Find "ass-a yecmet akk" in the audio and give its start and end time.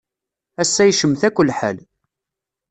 0.61-1.37